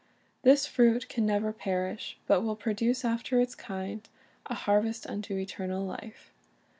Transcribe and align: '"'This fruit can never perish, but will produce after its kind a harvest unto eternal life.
'"'This 0.41 0.65
fruit 0.65 1.07
can 1.09 1.27
never 1.27 1.53
perish, 1.53 2.17
but 2.25 2.41
will 2.41 2.55
produce 2.55 3.05
after 3.05 3.39
its 3.39 3.53
kind 3.53 4.09
a 4.47 4.55
harvest 4.55 5.05
unto 5.05 5.37
eternal 5.37 5.85
life. 5.85 6.33